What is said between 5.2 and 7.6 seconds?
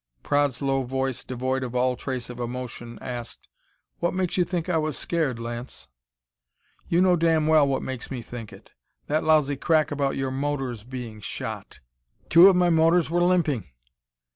Lance?" "You know damn